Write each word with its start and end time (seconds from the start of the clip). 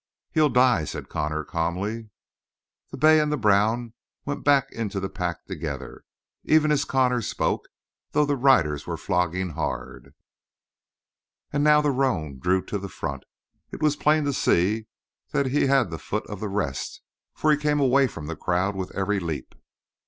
"He'll 0.31 0.49
die," 0.49 0.85
said 0.85 1.09
Connor 1.09 1.43
calmly. 1.43 2.09
The 2.89 2.97
bay 2.97 3.19
and 3.19 3.31
the 3.31 3.37
brown 3.37 3.93
went 4.25 4.43
back 4.43 4.71
into 4.71 4.99
the 4.99 5.09
pack 5.11 5.45
together, 5.45 6.05
even 6.43 6.71
as 6.71 6.85
Connor 6.85 7.21
spoke, 7.21 7.67
though 8.09 8.25
the 8.25 8.35
riders 8.35 8.87
were 8.87 8.97
flogging 8.97 9.51
hard, 9.51 10.15
and 11.53 11.63
now 11.63 11.81
the 11.81 11.91
roan 11.91 12.39
drew 12.39 12.65
to 12.65 12.79
the 12.79 12.89
front. 12.89 13.25
It 13.71 13.83
was 13.83 13.95
plain 13.95 14.23
to 14.25 14.33
see 14.33 14.87
that 15.33 15.45
he 15.45 15.67
had 15.67 15.91
the 15.91 15.99
foot 15.99 16.25
of 16.25 16.39
the 16.39 16.49
rest, 16.49 17.01
for 17.35 17.51
he 17.51 17.57
came 17.57 17.79
away 17.79 18.07
from 18.07 18.25
the 18.25 18.35
crowd 18.35 18.75
with 18.75 18.89
every 18.95 19.19
leap. 19.19 19.53